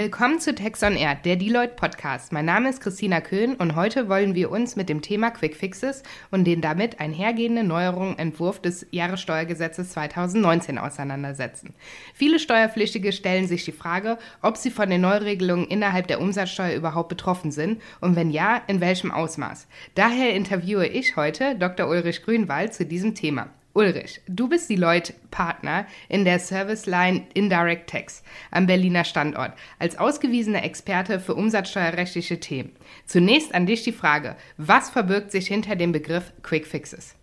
[0.00, 2.30] Willkommen zu Text on Air, der Deloitte Podcast.
[2.30, 6.04] Mein Name ist Christina Köhn und heute wollen wir uns mit dem Thema Quick Fixes
[6.30, 11.74] und den damit einhergehenden Neuerungen Entwurf des Jahressteuergesetzes 2019 auseinandersetzen.
[12.14, 17.08] Viele Steuerpflichtige stellen sich die Frage, ob sie von den Neuregelungen innerhalb der Umsatzsteuer überhaupt
[17.08, 19.66] betroffen sind und wenn ja, in welchem Ausmaß.
[19.96, 21.88] Daher interviewe ich heute Dr.
[21.88, 23.48] Ulrich Grünwald zu diesem Thema.
[23.78, 30.64] Ulrich, du bist Deloitte-Partner in der Service Line Indirect Tax am Berliner Standort als ausgewiesener
[30.64, 32.72] Experte für umsatzsteuerrechtliche Themen.
[33.06, 37.14] Zunächst an dich die Frage, was verbirgt sich hinter dem Begriff Quick Fixes?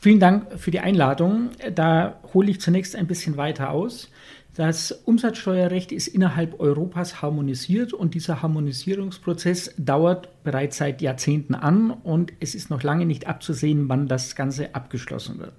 [0.00, 1.50] Vielen Dank für die Einladung.
[1.74, 4.12] Da hole ich zunächst ein bisschen weiter aus.
[4.54, 12.32] Das Umsatzsteuerrecht ist innerhalb Europas harmonisiert und dieser Harmonisierungsprozess dauert bereits seit Jahrzehnten an und
[12.38, 15.54] es ist noch lange nicht abzusehen, wann das Ganze abgeschlossen wird.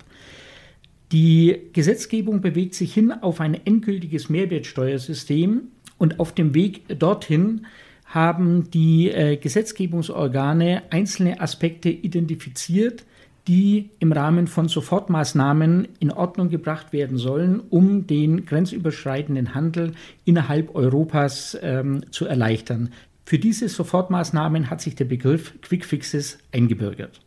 [1.11, 5.63] Die Gesetzgebung bewegt sich hin auf ein endgültiges Mehrwertsteuersystem
[5.97, 7.65] und auf dem Weg dorthin
[8.05, 13.03] haben die äh, Gesetzgebungsorgane einzelne Aspekte identifiziert,
[13.47, 19.93] die im Rahmen von Sofortmaßnahmen in Ordnung gebracht werden sollen, um den grenzüberschreitenden Handel
[20.23, 22.89] innerhalb Europas ähm, zu erleichtern.
[23.25, 27.21] Für diese Sofortmaßnahmen hat sich der Begriff Quick Fixes eingebürgert.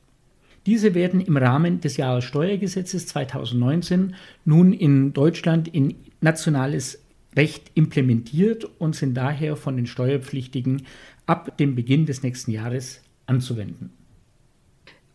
[0.67, 7.03] Diese werden im Rahmen des Jahressteuergesetzes 2019 nun in Deutschland in nationales
[7.37, 10.83] Recht implementiert und sind daher von den Steuerpflichtigen
[11.27, 13.98] ab dem Beginn des nächsten Jahres anzuwenden.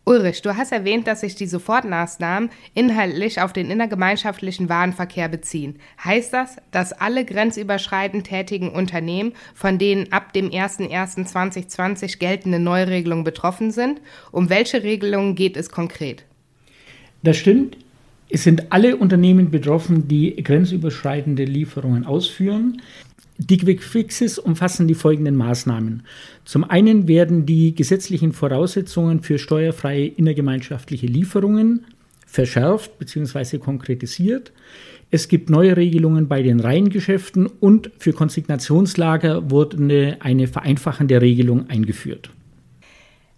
[0.05, 5.77] Ulrich, du hast erwähnt, dass sich die Sofortmaßnahmen inhaltlich auf den innergemeinschaftlichen Warenverkehr beziehen.
[6.03, 13.71] Heißt das, dass alle grenzüberschreitend tätigen Unternehmen von denen ab dem 01.01.2020 geltende Neuregelungen betroffen
[13.71, 14.01] sind?
[14.33, 16.25] Um welche Regelungen geht es konkret?
[17.21, 17.77] Das stimmt.
[18.29, 22.81] Es sind alle Unternehmen betroffen, die grenzüberschreitende Lieferungen ausführen.
[23.37, 26.03] Die Quick Fixes umfassen die folgenden Maßnahmen.
[26.45, 31.85] Zum einen werden die gesetzlichen Voraussetzungen für steuerfreie innergemeinschaftliche Lieferungen
[32.27, 33.57] verschärft bzw.
[33.57, 34.51] konkretisiert.
[35.09, 42.29] Es gibt neue Regelungen bei den Reihengeschäften und für Konsignationslager wurde eine vereinfachende Regelung eingeführt.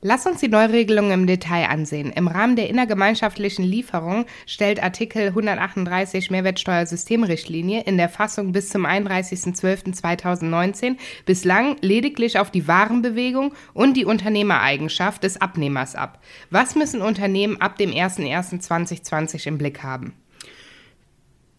[0.07, 2.11] Lass uns die Neuregelungen im Detail ansehen.
[2.11, 10.97] Im Rahmen der innergemeinschaftlichen Lieferung stellt Artikel 138 Mehrwertsteuersystemrichtlinie in der Fassung bis zum 31.12.2019
[11.25, 16.21] bislang lediglich auf die Warenbewegung und die Unternehmereigenschaft des Abnehmers ab.
[16.51, 20.13] Was müssen Unternehmen ab dem 01.01.2020 im Blick haben?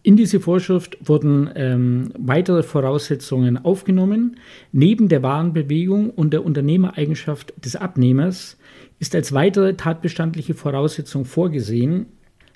[0.07, 4.37] In diese Vorschrift wurden ähm, weitere Voraussetzungen aufgenommen.
[4.71, 8.57] Neben der Warenbewegung und der Unternehmereigenschaft des Abnehmers
[8.99, 12.05] ist als weitere tatbestandliche Voraussetzung vorgesehen,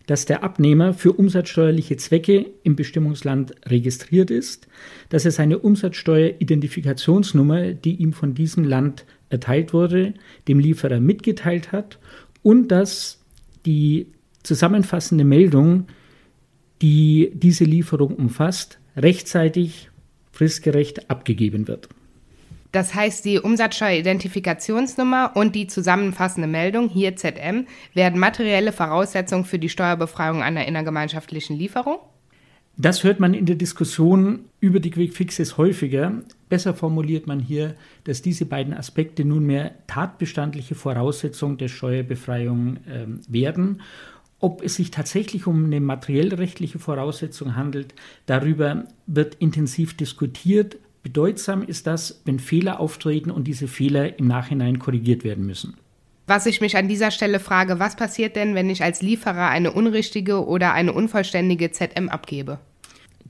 [0.08, 4.70] dass der Abnehmer für umsatzsteuerliche Zwecke im Bestimmungsland registriert ist,
[5.10, 10.14] dass er seine Umsatzsteueridentifikationsnummer, die ihm von diesem Land erteilt wurde,
[10.48, 12.00] dem Lieferer mitgeteilt hat
[12.44, 13.20] und dass
[13.66, 14.08] die
[14.42, 15.88] zusammenfassende Meldung
[16.82, 19.90] die diese Lieferung umfasst, rechtzeitig
[20.32, 21.90] fristgerecht abgegeben wird.
[22.72, 29.68] Das heißt, die Umsatzsteueridentifikationsnummer und die zusammenfassende Meldung, hier ZM, werden materielle Voraussetzungen für die
[29.68, 31.98] Steuerbefreiung einer innergemeinschaftlichen Lieferung?
[32.78, 36.14] Das hört man in der Diskussion über die Quick Fixes häufiger.
[36.48, 37.76] Besser formuliert man hier,
[38.06, 43.82] dass diese beiden Aspekte nunmehr tatbestandliche Voraussetzungen der Steuerbefreiung äh, werden
[44.42, 47.94] ob es sich tatsächlich um eine materiellrechtliche Voraussetzung handelt,
[48.26, 50.78] darüber wird intensiv diskutiert.
[51.04, 55.76] Bedeutsam ist das, wenn Fehler auftreten und diese Fehler im Nachhinein korrigiert werden müssen.
[56.28, 59.72] Was ich mich an dieser Stelle frage, was passiert denn, wenn ich als Lieferer eine
[59.72, 62.60] unrichtige oder eine unvollständige ZM abgebe?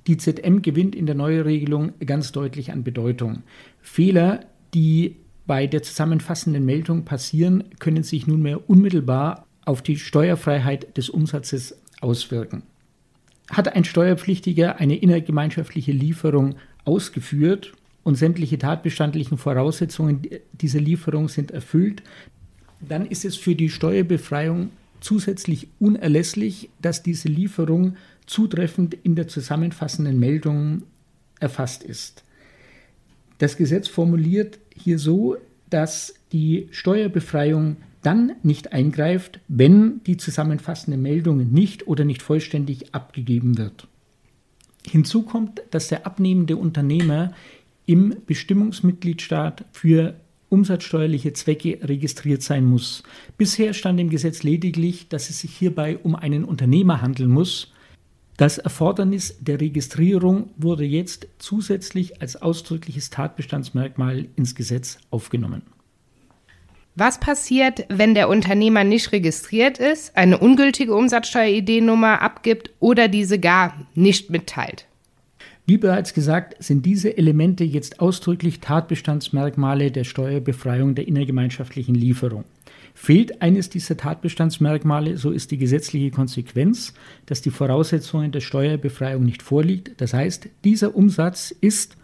[0.08, 3.44] Die ZM gewinnt in der Neuregelung ganz deutlich an Bedeutung.
[3.82, 4.42] Fehler,
[4.74, 11.78] die bei der zusammenfassenden Meldung passieren, können sich nunmehr unmittelbar auf die Steuerfreiheit des Umsatzes
[12.02, 12.64] auswirken.
[13.50, 16.56] Hat ein Steuerpflichtiger eine innergemeinschaftliche Lieferung
[16.86, 17.74] ausgeführt
[18.04, 22.02] und sämtliche tatbestandlichen Voraussetzungen dieser Lieferung sind erfüllt,
[22.80, 24.72] dann ist es für die Steuerbefreiung
[25.02, 30.84] zusätzlich unerlässlich, dass diese Lieferung zutreffend in der zusammenfassenden Meldung
[31.40, 32.24] erfasst ist.
[33.38, 35.38] Das Gesetz formuliert hier so,
[35.70, 43.58] dass die Steuerbefreiung dann nicht eingreift, wenn die zusammenfassende Meldung nicht oder nicht vollständig abgegeben
[43.58, 43.88] wird.
[44.90, 47.34] Hinzu kommt, dass der abnehmende Unternehmer
[47.86, 50.16] im Bestimmungsmitgliedstaat für
[50.50, 53.04] umsatzsteuerliche Zwecke registriert sein muss.
[53.38, 57.72] Bisher stand im Gesetz lediglich, dass es sich hierbei um einen Unternehmer handeln muss.
[58.38, 65.62] Das Erfordernis der Registrierung wurde jetzt zusätzlich als ausdrückliches Tatbestandsmerkmal ins Gesetz aufgenommen.
[67.04, 73.74] Was passiert, wenn der Unternehmer nicht registriert ist, eine ungültige Umsatzsteuer-ID-Nummer abgibt oder diese gar
[73.96, 74.86] nicht mitteilt?
[75.66, 82.44] Wie bereits gesagt, sind diese Elemente jetzt ausdrücklich Tatbestandsmerkmale der Steuerbefreiung der innergemeinschaftlichen Lieferung.
[82.94, 86.94] Fehlt eines dieser Tatbestandsmerkmale, so ist die gesetzliche Konsequenz,
[87.26, 90.00] dass die Voraussetzungen der Steuerbefreiung nicht vorliegt.
[90.00, 91.98] Das heißt, dieser Umsatz ist,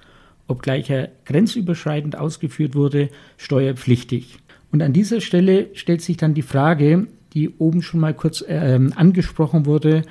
[0.48, 4.40] obgleich er grenzüberschreitend ausgeführt wurde, steuerpflichtig.
[4.72, 8.80] Und an dieser Stelle stellt sich dann die Frage, die oben schon mal kurz äh,
[8.96, 10.04] angesprochen wurde,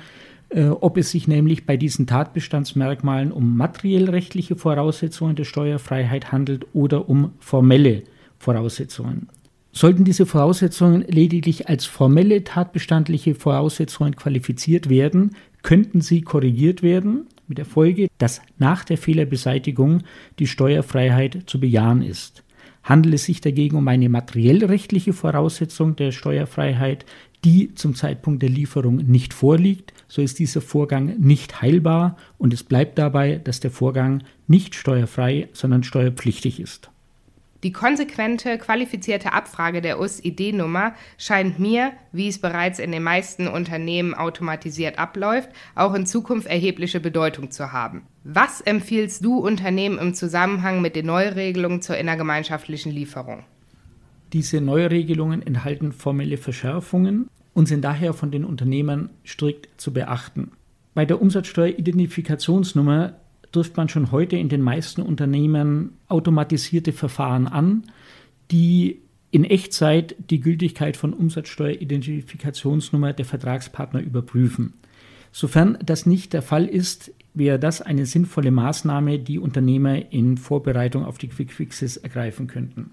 [0.49, 7.09] äh, ob es sich nämlich bei diesen Tatbestandsmerkmalen um materiell-rechtliche Voraussetzungen der Steuerfreiheit handelt oder
[7.09, 8.03] um formelle
[8.39, 9.27] Voraussetzungen.
[9.73, 17.57] Sollten diese Voraussetzungen lediglich als formelle tatbestandliche Voraussetzungen qualifiziert werden, könnten sie korrigiert werden, mit
[17.57, 20.03] der Folge, dass nach der Fehlerbeseitigung
[20.39, 22.43] die Steuerfreiheit zu bejahen ist.
[22.87, 27.05] Handelt es sich dagegen um eine materiell-rechtliche Voraussetzung der Steuerfreiheit,
[27.43, 32.63] die zum Zeitpunkt der Lieferung nicht vorliegt, so ist dieser Vorgang nicht heilbar und es
[32.63, 36.89] bleibt dabei, dass der Vorgang nicht steuerfrei, sondern steuerpflichtig ist.
[37.67, 44.13] Die konsequente, qualifizierte Abfrage der US-ID-Nummer scheint mir, wie es bereits in den meisten Unternehmen
[44.13, 48.03] automatisiert abläuft, auch in Zukunft erhebliche Bedeutung zu haben.
[48.23, 53.43] Was empfiehlst du Unternehmen im Zusammenhang mit den Neuregelungen zur innergemeinschaftlichen Lieferung?
[54.31, 60.51] Diese Neuregelungen enthalten formelle Verschärfungen und sind daher von den Unternehmern strikt zu beachten.
[60.93, 63.15] Bei der Umsatzsteueridentifikationsnummer
[63.51, 67.83] trifft man schon heute in den meisten Unternehmen automatisierte Verfahren an,
[68.51, 69.01] die
[69.31, 74.73] in Echtzeit die Gültigkeit von Umsatzsteueridentifikationsnummer der Vertragspartner überprüfen.
[75.31, 81.05] Sofern das nicht der Fall ist, wäre das eine sinnvolle Maßnahme, die Unternehmer in Vorbereitung
[81.05, 82.91] auf die Quick Fixes ergreifen könnten.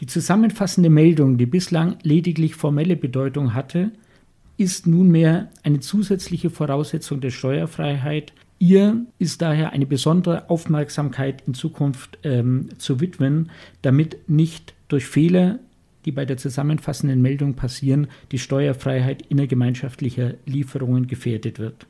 [0.00, 3.92] Die zusammenfassende Meldung, die bislang lediglich formelle Bedeutung hatte,
[4.56, 12.18] ist nunmehr eine zusätzliche Voraussetzung der Steuerfreiheit Ihr ist daher eine besondere Aufmerksamkeit in Zukunft
[12.22, 13.50] ähm, zu widmen,
[13.82, 15.58] damit nicht durch Fehler,
[16.06, 21.86] die bei der zusammenfassenden Meldung passieren, die Steuerfreiheit innergemeinschaftlicher Lieferungen gefährdet wird.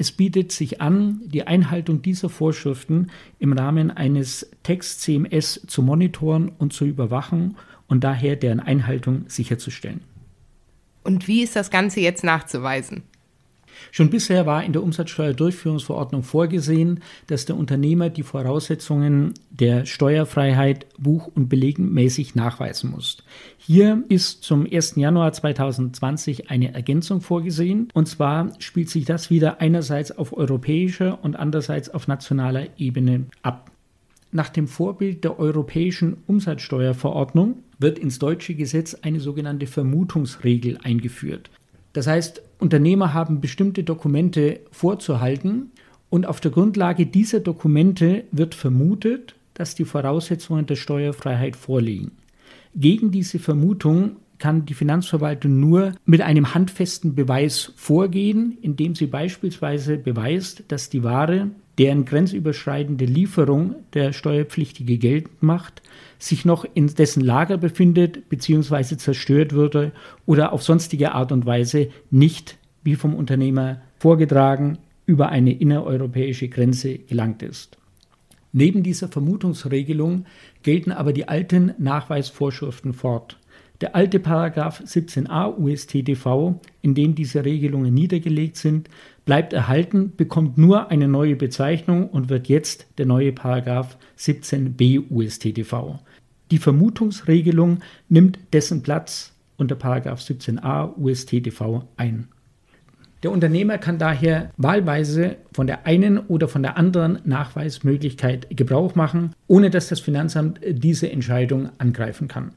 [0.00, 3.08] Es bietet sich an, die Einhaltung dieser Vorschriften
[3.40, 7.56] im Rahmen eines Text-CMS zu monitoren und zu überwachen
[7.88, 10.00] und daher deren Einhaltung sicherzustellen.
[11.02, 13.02] Und wie ist das Ganze jetzt nachzuweisen?
[13.90, 21.30] Schon bisher war in der Umsatzsteuerdurchführungsverordnung vorgesehen, dass der Unternehmer die Voraussetzungen der Steuerfreiheit buch-
[21.34, 23.18] und belegenmäßig nachweisen muss.
[23.58, 24.96] Hier ist zum 1.
[24.96, 27.88] Januar 2020 eine Ergänzung vorgesehen.
[27.94, 33.70] Und zwar spielt sich das wieder einerseits auf europäischer und andererseits auf nationaler Ebene ab.
[34.30, 41.50] Nach dem Vorbild der europäischen Umsatzsteuerverordnung wird ins deutsche Gesetz eine sogenannte Vermutungsregel eingeführt.
[41.94, 45.70] Das heißt, Unternehmer haben bestimmte Dokumente vorzuhalten
[46.10, 52.12] und auf der Grundlage dieser Dokumente wird vermutet, dass die Voraussetzungen der Steuerfreiheit vorliegen.
[52.74, 59.98] Gegen diese Vermutung kann die Finanzverwaltung nur mit einem handfesten Beweis vorgehen, indem sie beispielsweise
[59.98, 65.82] beweist, dass die Ware, deren grenzüberschreitende Lieferung der Steuerpflichtige geltend macht,
[66.18, 68.96] sich noch in dessen Lager befindet bzw.
[68.96, 69.92] zerstört würde
[70.26, 72.57] oder auf sonstige Art und Weise nicht,
[72.88, 77.76] wie vom Unternehmer vorgetragen, über eine innereuropäische Grenze gelangt ist.
[78.52, 80.24] Neben dieser Vermutungsregelung
[80.62, 83.38] gelten aber die alten Nachweisvorschriften fort.
[83.82, 88.88] Der alte Paragraph 17a USTDV, in dem diese Regelungen niedergelegt sind,
[89.26, 95.98] bleibt erhalten, bekommt nur eine neue Bezeichnung und wird jetzt der neue Paragraph 17b USTDV.
[96.50, 102.28] Die Vermutungsregelung nimmt dessen Platz unter Paragraph 17a USTDV ein.
[103.24, 109.32] Der Unternehmer kann daher wahlweise von der einen oder von der anderen Nachweismöglichkeit Gebrauch machen,
[109.48, 112.52] ohne dass das Finanzamt diese Entscheidung angreifen kann.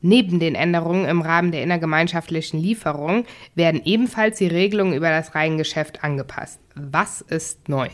[0.00, 6.02] Neben den Änderungen im Rahmen der innergemeinschaftlichen Lieferung werden ebenfalls die Regelungen über das Reihengeschäft
[6.02, 6.58] angepasst.
[6.74, 7.86] Was ist neu?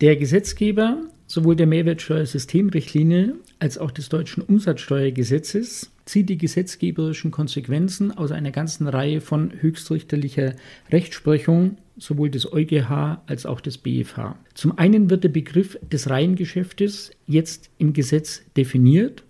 [0.00, 0.96] Der Gesetzgeber
[1.28, 8.88] sowohl der Mehrwertsteuersystemrichtlinie als auch des deutschen Umsatzsteuergesetzes zieht die gesetzgeberischen Konsequenzen aus einer ganzen
[8.88, 10.54] Reihe von höchstrichterlicher
[10.90, 14.36] Rechtsprechung sowohl des EuGH als auch des BFH.
[14.54, 19.22] Zum einen wird der Begriff des Reihengeschäftes jetzt im Gesetz definiert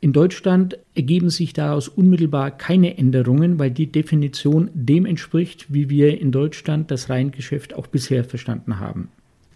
[0.00, 6.20] In Deutschland ergeben sich daraus unmittelbar keine Änderungen, weil die Definition dem entspricht, wie wir
[6.20, 9.08] in Deutschland das Reihengeschäft auch bisher verstanden haben.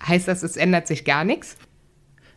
[0.02, 1.56] Heißt das, es ändert sich gar nichts?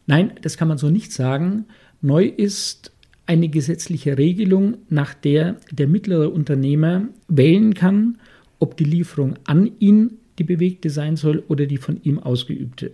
[0.06, 1.66] Nein, das kann man so nicht sagen.
[2.02, 2.93] Neu ist
[3.26, 8.18] eine gesetzliche Regelung, nach der der mittlere Unternehmer wählen kann,
[8.60, 12.92] ob die Lieferung an ihn die bewegte sein soll oder die von ihm ausgeübte.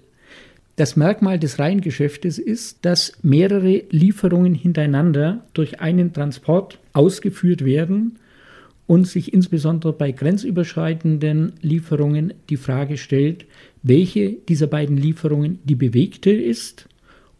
[0.75, 8.17] Das Merkmal des Reihengeschäftes ist, dass mehrere Lieferungen hintereinander durch einen Transport ausgeführt werden
[8.87, 13.45] und sich insbesondere bei grenzüberschreitenden Lieferungen die Frage stellt,
[13.83, 16.87] welche dieser beiden Lieferungen die bewegte ist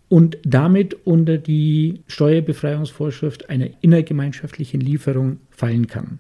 [0.10, 6.20] und damit unter die Steuerbefreiungsvorschrift einer innergemeinschaftlichen Lieferung fallen kann.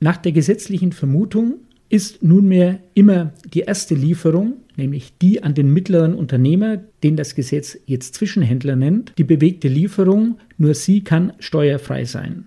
[0.00, 1.54] Nach der gesetzlichen Vermutung
[1.88, 7.78] ist nunmehr immer die erste Lieferung, nämlich die an den mittleren Unternehmer, den das Gesetz
[7.86, 12.44] jetzt Zwischenhändler nennt, die bewegte Lieferung, nur sie kann steuerfrei sein.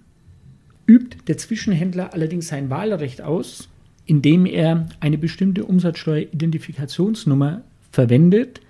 [0.85, 3.69] Übt der Zwischenhändler allerdings sein Wahlrecht aus,
[4.05, 8.61] indem er eine bestimmte Umsatzsteueridentifikationsnummer verwendet,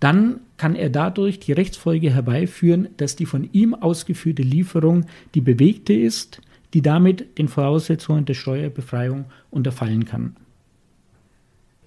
[0.00, 5.94] dann kann er dadurch die Rechtsfolge herbeiführen, dass die von ihm ausgeführte Lieferung die bewegte
[5.94, 6.42] ist,
[6.74, 10.36] die damit den Voraussetzungen der Steuerbefreiung unterfallen kann.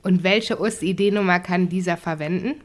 [0.01, 2.55] Und welche USID-Nummer kann dieser verwenden?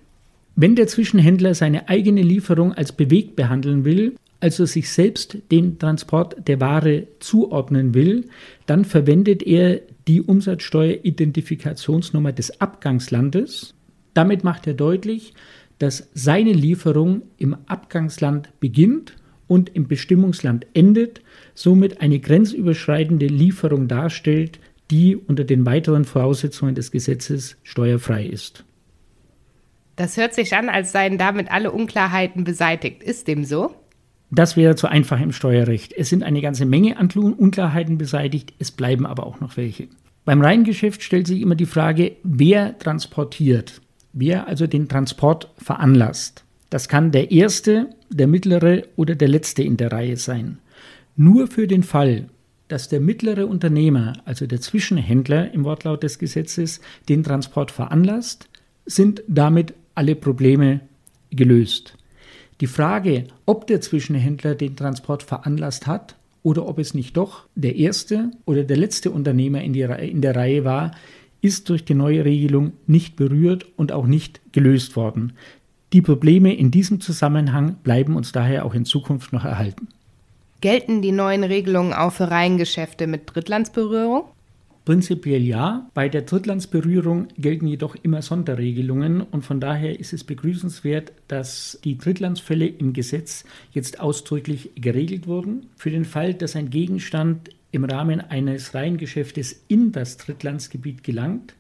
[0.57, 6.49] Wenn der Zwischenhändler seine eigene Lieferung als bewegt behandeln will, also sich selbst den Transport
[6.49, 8.31] der Ware zuordnen will,
[8.65, 13.75] dann verwendet er die Umsatzsteueridentifikationsnummer des Abgangslandes.
[14.15, 15.35] Damit macht er deutlich,
[15.79, 19.17] dass seine Lieferung im Abgangsland beginnt
[19.47, 21.23] und im Bestimmungsland endet,
[21.55, 28.65] somit eine grenzüberschreitende Lieferung darstellt, die unter den weiteren Voraussetzungen des Gesetzes steuerfrei ist.
[29.97, 33.03] Das hört sich an, als seien damit alle Unklarheiten beseitigt.
[33.03, 33.75] Ist dem so?
[34.31, 35.93] Das wäre zu einfach im Steuerrecht.
[35.97, 39.89] Es sind eine ganze Menge an Unklarheiten beseitigt, es bleiben aber auch noch welche.
[40.25, 43.81] Beim Reihengeschäft stellt sich immer die Frage, wer transportiert,
[44.13, 46.45] wer also den Transport veranlasst.
[46.71, 50.59] Das kann der erste, der mittlere oder der letzte in der Reihe sein.
[51.17, 52.29] Nur für den Fall,
[52.69, 58.49] dass der mittlere Unternehmer, also der Zwischenhändler im Wortlaut des Gesetzes, den Transport veranlasst,
[58.85, 60.81] sind damit alle Probleme
[61.31, 61.95] gelöst.
[62.61, 67.77] Die Frage, ob der Zwischenhändler den Transport veranlasst hat oder ob es nicht doch der
[67.77, 70.93] erste oder der letzte Unternehmer in, in der Reihe war,
[71.41, 75.33] ist durch die neue Regelung nicht berührt und auch nicht gelöst worden.
[75.93, 79.89] Die Probleme in diesem Zusammenhang bleiben uns daher auch in Zukunft noch erhalten.
[80.61, 84.25] Gelten die neuen Regelungen auch für Reihengeschäfte mit Drittlandsberührung?
[84.85, 85.87] Prinzipiell ja.
[85.93, 91.99] Bei der Drittlandsberührung gelten jedoch immer Sonderregelungen und von daher ist es begrüßenswert, dass die
[91.99, 95.67] Drittlandsfälle im Gesetz jetzt ausdrücklich geregelt wurden.
[95.77, 101.55] Für den Fall, dass ein Gegenstand im Rahmen eines Reihengeschäftes in das Drittlandsgebiet gelangt,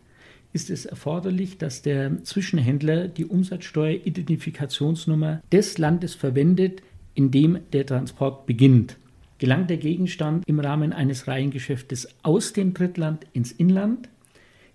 [0.52, 6.82] ist es erforderlich, dass der Zwischenhändler die Umsatzsteueridentifikationsnummer des Landes verwendet,
[7.14, 8.96] in dem der Transport beginnt.
[9.38, 14.08] Gelangt der Gegenstand im Rahmen eines Reihengeschäftes aus dem Drittland ins Inland,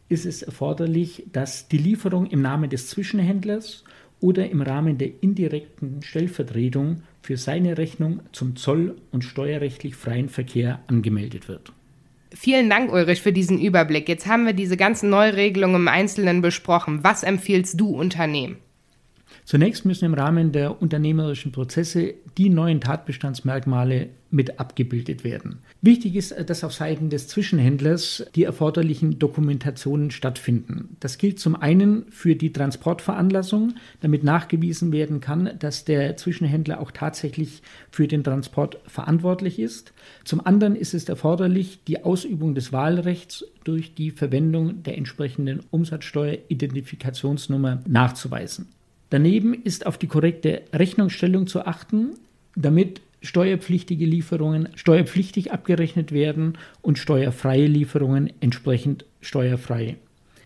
[0.09, 3.83] ist es erforderlich, dass die Lieferung im Namen des Zwischenhändlers
[4.19, 10.81] oder im Rahmen der indirekten Stellvertretung für seine Rechnung zum zoll- und steuerrechtlich freien Verkehr
[10.87, 11.71] angemeldet wird.
[12.35, 14.09] Vielen Dank, Ulrich, für diesen Überblick.
[14.09, 16.99] Jetzt haben wir diese ganzen Neuregelungen im Einzelnen besprochen.
[17.03, 18.57] Was empfiehlst du Unternehmen?
[19.45, 25.59] Zunächst müssen im Rahmen der unternehmerischen Prozesse die neuen Tatbestandsmerkmale mit abgebildet werden.
[25.81, 30.97] Wichtig ist, dass auf Seiten des Zwischenhändlers die erforderlichen Dokumentationen stattfinden.
[30.99, 36.89] Das gilt zum einen für die Transportveranlassung, damit nachgewiesen werden kann, dass der Zwischenhändler auch
[36.91, 39.93] tatsächlich für den Transport verantwortlich ist.
[40.23, 47.83] Zum anderen ist es erforderlich, die Ausübung des Wahlrechts durch die Verwendung der entsprechenden Umsatzsteueridentifikationsnummer
[47.87, 48.67] nachzuweisen.
[49.13, 52.15] Daneben ist auf die korrekte Rechnungsstellung zu achten,
[52.55, 59.97] damit steuerpflichtige Lieferungen steuerpflichtig abgerechnet werden und steuerfreie Lieferungen entsprechend steuerfrei.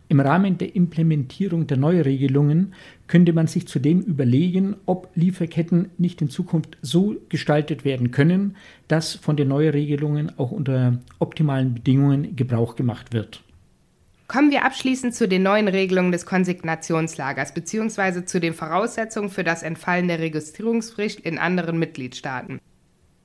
[0.10, 2.74] Im Rahmen der Implementierung der Neuregelungen
[3.08, 8.58] könnte man sich zudem überlegen, ob Lieferketten nicht in Zukunft so gestaltet werden können,
[8.90, 13.44] dass von den Neuregelungen auch unter optimalen Bedingungen Gebrauch gemacht wird.
[14.28, 18.26] Kommen wir abschließend zu den neuen Regelungen des Konsignationslagers bzw.
[18.26, 22.60] zu den Voraussetzungen für das Entfallen der Registrierungspflicht in anderen Mitgliedstaaten.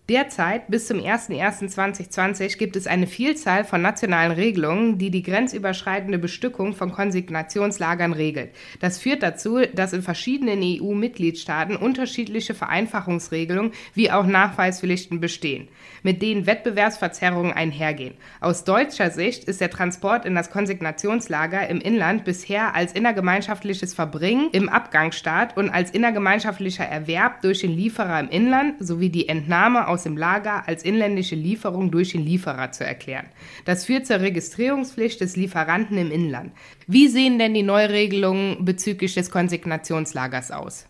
[0.09, 6.75] Derzeit bis zum 01.01.2020 gibt es eine Vielzahl von nationalen Regelungen, die die grenzüberschreitende Bestückung
[6.75, 8.51] von Konsignationslagern regelt.
[8.81, 15.69] Das führt dazu, dass in verschiedenen EU-Mitgliedstaaten unterschiedliche Vereinfachungsregelungen wie auch Nachweispflichten bestehen,
[16.03, 18.15] mit denen Wettbewerbsverzerrungen einhergehen.
[18.41, 24.49] Aus deutscher Sicht ist der Transport in das Konsignationslager im Inland bisher als innergemeinschaftliches Verbringen
[24.51, 30.03] im Abgangsstaat und als innergemeinschaftlicher Erwerb durch den Lieferer im Inland sowie die Entnahme aus
[30.03, 33.27] dem Lager als inländische Lieferung durch den Lieferer zu erklären.
[33.65, 36.53] Das führt zur Registrierungspflicht des Lieferanten im Inland.
[36.87, 40.87] Wie sehen denn die Neuregelungen bezüglich des Konsignationslagers aus?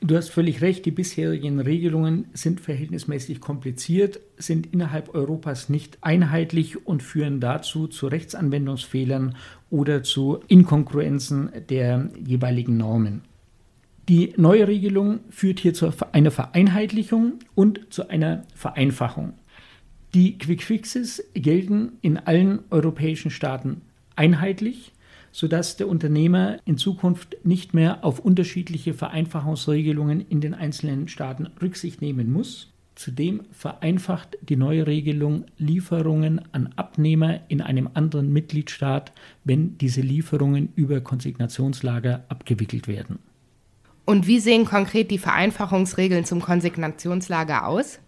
[0.00, 6.86] Du hast völlig recht, die bisherigen Regelungen sind verhältnismäßig kompliziert, sind innerhalb Europas nicht einheitlich
[6.86, 9.34] und führen dazu zu Rechtsanwendungsfehlern
[9.70, 13.22] oder zu Inkongruenzen der jeweiligen Normen.
[14.08, 19.34] Die neue Regelung führt hier zu einer Vereinheitlichung und zu einer Vereinfachung.
[20.14, 23.82] Die Quick Fixes gelten in allen europäischen Staaten
[24.16, 24.92] einheitlich,
[25.30, 32.00] sodass der Unternehmer in Zukunft nicht mehr auf unterschiedliche Vereinfachungsregelungen in den einzelnen Staaten Rücksicht
[32.00, 32.72] nehmen muss.
[32.94, 39.12] Zudem vereinfacht die neue Regelung Lieferungen an Abnehmer in einem anderen Mitgliedstaat,
[39.44, 43.18] wenn diese Lieferungen über Konsignationslager abgewickelt werden.
[44.08, 47.98] Und wie sehen konkret die Vereinfachungsregeln zum Konsignationslager aus?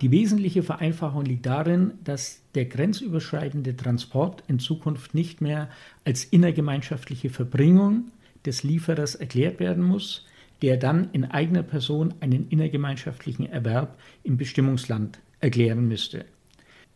[0.00, 5.68] Die wesentliche Vereinfachung liegt darin, dass der grenzüberschreitende Transport in Zukunft nicht mehr
[6.04, 8.10] als innergemeinschaftliche Verbringung
[8.46, 10.26] des Lieferers erklärt werden muss,
[10.60, 16.24] der dann in eigener Person einen innergemeinschaftlichen Erwerb im Bestimmungsland erklären müsste.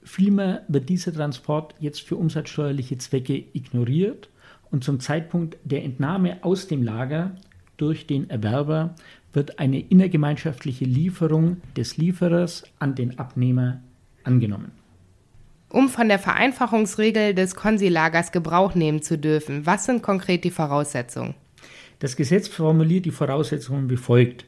[0.02, 4.30] Vielmehr wird dieser Transport jetzt für umsatzsteuerliche Zwecke ignoriert
[4.72, 7.36] und zum Zeitpunkt der Entnahme aus dem Lager
[7.82, 8.94] durch den Erwerber
[9.32, 13.80] wird eine innergemeinschaftliche Lieferung des Lieferers an den Abnehmer
[14.22, 14.70] angenommen.
[15.68, 21.34] Um von der Vereinfachungsregel des Konsilagers Gebrauch nehmen zu dürfen, was sind konkret die Voraussetzungen?
[21.98, 24.44] Das Gesetz formuliert die Voraussetzungen wie folgt.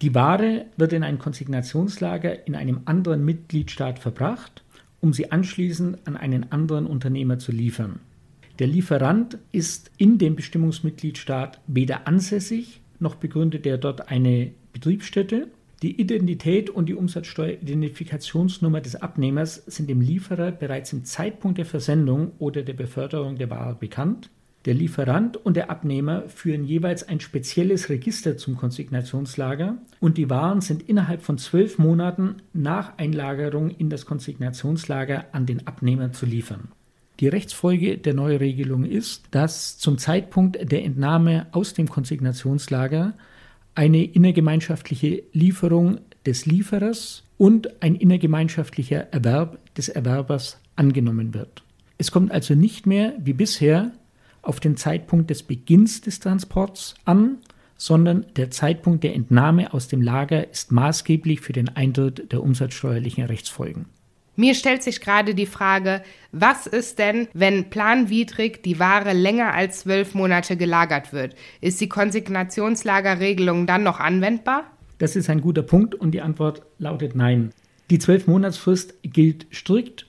[0.00, 4.62] Die Ware wird in ein Konsignationslager in einem anderen Mitgliedstaat verbracht,
[5.00, 8.00] um sie anschließend an einen anderen Unternehmer zu liefern.
[8.60, 15.48] Der Lieferant ist in dem Bestimmungsmitgliedstaat weder ansässig, noch begründet er dort eine Betriebsstätte.
[15.80, 22.32] Die Identität und die Umsatzsteueridentifikationsnummer des Abnehmers sind dem Lieferer bereits im Zeitpunkt der Versendung
[22.38, 24.28] oder der Beförderung der Ware bekannt.
[24.66, 30.60] Der Lieferant und der Abnehmer führen jeweils ein spezielles Register zum Konsignationslager und die Waren
[30.60, 36.68] sind innerhalb von zwölf Monaten nach Einlagerung in das Konsignationslager an den Abnehmer zu liefern.
[37.20, 43.12] Die Rechtsfolge der Neuregelung ist, dass zum Zeitpunkt der Entnahme aus dem Konsignationslager
[43.74, 51.62] eine innergemeinschaftliche Lieferung des Lieferers und ein innergemeinschaftlicher Erwerb des Erwerbers angenommen wird.
[51.98, 53.92] Es kommt also nicht mehr wie bisher
[54.40, 57.36] auf den Zeitpunkt des Beginns des Transports an,
[57.76, 63.24] sondern der Zeitpunkt der Entnahme aus dem Lager ist maßgeblich für den Eintritt der umsatzsteuerlichen
[63.24, 63.86] Rechtsfolgen.
[64.40, 66.00] Mir stellt sich gerade die Frage,
[66.32, 71.34] was ist denn, wenn planwidrig die Ware länger als zwölf Monate gelagert wird?
[71.60, 74.64] Ist die Konsignationslagerregelung dann noch anwendbar?
[74.96, 77.50] Das ist ein guter Punkt und die Antwort lautet nein.
[77.90, 80.06] Die zwölf-Monatsfrist gilt strikt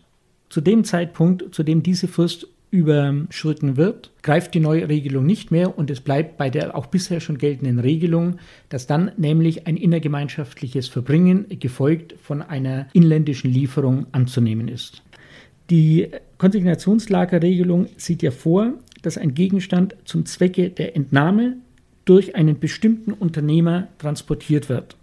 [0.47, 5.77] zu dem Zeitpunkt, zu dem diese Frist überschritten wird, greift die neue Regelung nicht mehr
[5.77, 8.37] und es bleibt bei der auch bisher schon geltenden Regelung,
[8.69, 15.03] dass dann nämlich ein innergemeinschaftliches Verbringen gefolgt von einer inländischen Lieferung anzunehmen ist.
[15.69, 16.07] Die
[16.37, 21.57] Konsignationslagerregelung sieht ja vor, dass ein Gegenstand zum Zwecke der Entnahme
[22.05, 24.95] durch einen bestimmten Unternehmer transportiert wird.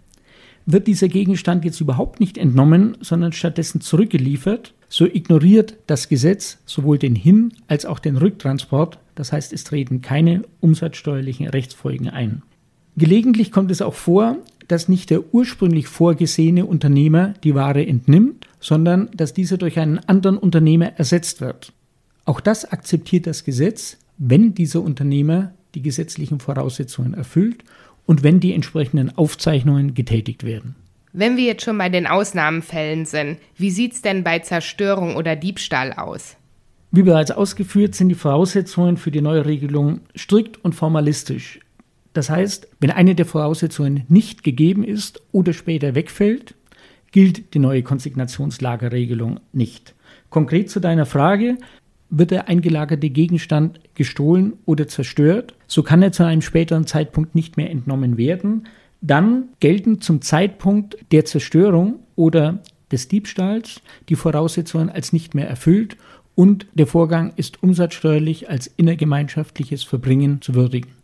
[0.71, 6.99] Wird dieser Gegenstand jetzt überhaupt nicht entnommen, sondern stattdessen zurückgeliefert, so ignoriert das Gesetz sowohl
[6.99, 12.43] den Hin- als auch den Rücktransport, das heißt es treten keine umsatzsteuerlichen Rechtsfolgen ein.
[12.97, 19.09] Gelegentlich kommt es auch vor, dass nicht der ursprünglich vorgesehene Unternehmer die Ware entnimmt, sondern
[19.15, 21.73] dass dieser durch einen anderen Unternehmer ersetzt wird.
[22.25, 27.63] Auch das akzeptiert das Gesetz, wenn dieser Unternehmer die gesetzlichen Voraussetzungen erfüllt
[28.09, 30.73] und wenn die entsprechenden Aufzeichnungen getätigt werden.
[31.13, 35.35] Wenn wir jetzt schon bei den Ausnahmenfällen sind, wie sieht es denn bei Zerstörung oder
[35.35, 36.35] Diebstahl aus?
[36.89, 41.59] Wie bereits ausgeführt, sind die Voraussetzungen für die neue Regelung strikt und formalistisch.
[42.13, 46.55] Das heißt, wenn eine der Voraussetzungen nicht gegeben ist oder später wegfällt,
[47.11, 49.93] gilt die neue Konsignationslagerregelung nicht.
[50.31, 51.59] Konkret zu deiner Frage,
[52.09, 57.57] wird der eingelagerte Gegenstand gestohlen oder zerstört, so kann er zu einem späteren Zeitpunkt nicht
[57.57, 58.67] mehr entnommen werden,
[59.01, 62.59] dann gelten zum Zeitpunkt der Zerstörung oder
[62.91, 65.95] des Diebstahls die Voraussetzungen als nicht mehr erfüllt
[66.35, 70.98] und der Vorgang ist umsatzsteuerlich als innergemeinschaftliches Verbringen zu würdigen.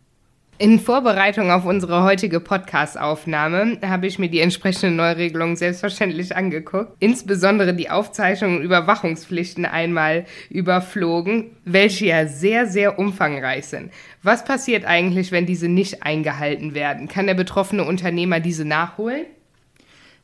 [0.58, 6.96] In Vorbereitung auf unsere heutige Podcast-Aufnahme habe ich mir die entsprechenden Neuregelungen selbstverständlich angeguckt.
[6.98, 13.92] Insbesondere die Aufzeichnungen und Überwachungspflichten einmal überflogen, welche ja sehr, sehr umfangreich sind.
[14.22, 17.06] Was passiert eigentlich, wenn diese nicht eingehalten werden?
[17.06, 19.26] Kann der betroffene Unternehmer diese nachholen?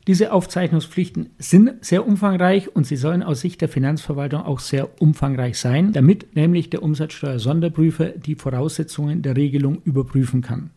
[0.05, 5.57] Diese Aufzeichnungspflichten sind sehr umfangreich und sie sollen aus Sicht der Finanzverwaltung auch sehr umfangreich
[5.57, 10.71] sein, damit nämlich der Umsatzsteuer-Sonderprüfer die Voraussetzungen der Regelung überprüfen kann.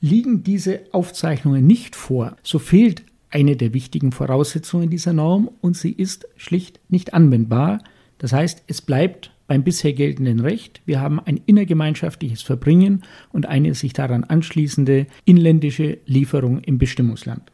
[0.00, 5.92] Liegen diese Aufzeichnungen nicht vor, so fehlt eine der wichtigen Voraussetzungen dieser Norm und sie
[5.92, 7.82] ist schlicht nicht anwendbar.
[8.18, 10.80] Das heißt, es bleibt beim bisher geltenden Recht.
[10.86, 17.50] Wir haben ein innergemeinschaftliches Verbringen und eine sich daran anschließende inländische Lieferung im Bestimmungsland.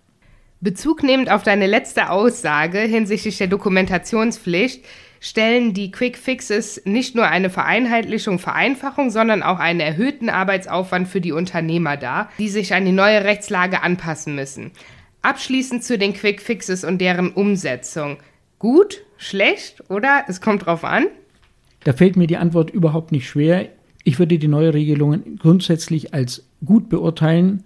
[0.67, 4.85] Bezug nehmend auf deine letzte Aussage hinsichtlich der Dokumentationspflicht
[5.21, 11.21] stellen die Quick Fixes nicht nur eine Vereinheitlichung, Vereinfachung, sondern auch einen erhöhten Arbeitsaufwand für
[11.21, 14.73] die Unternehmer dar, die sich an die neue Rechtslage anpassen müssen.
[15.23, 18.17] Abschließend zu den Quick Fixes und deren Umsetzung.
[18.59, 21.07] Gut, schlecht oder es kommt drauf an?
[21.85, 23.69] Da fällt mir die Antwort überhaupt nicht schwer.
[24.03, 27.63] Ich würde die Neuregelungen grundsätzlich als gut beurteilen.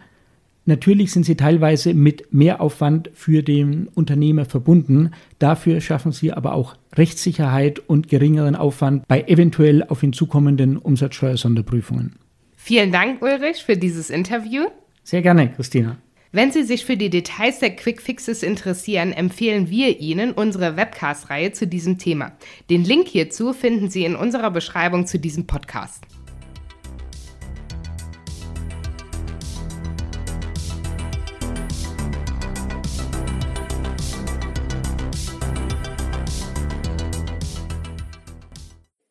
[0.70, 5.10] Natürlich sind sie teilweise mit Mehraufwand für den Unternehmer verbunden.
[5.40, 12.20] Dafür schaffen sie aber auch Rechtssicherheit und geringeren Aufwand bei eventuell auf ihn zukommenden Umsatzsteuersonderprüfungen.
[12.54, 14.62] Vielen Dank, Ulrich, für dieses Interview.
[15.02, 15.96] Sehr gerne, Christina.
[16.30, 21.50] Wenn Sie sich für die Details der Quick Fixes interessieren, empfehlen wir Ihnen unsere Webcast-Reihe
[21.50, 22.30] zu diesem Thema.
[22.70, 26.04] Den Link hierzu finden Sie in unserer Beschreibung zu diesem Podcast.